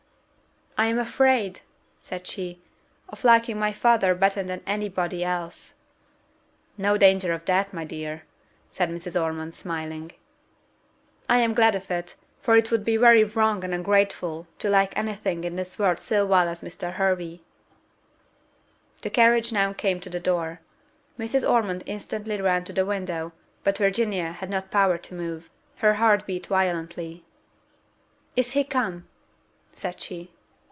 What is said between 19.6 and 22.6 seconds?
came to the door: Mrs. Ormond instantly